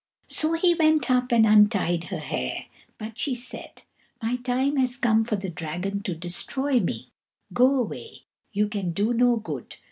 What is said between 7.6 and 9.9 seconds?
away, you can do no good."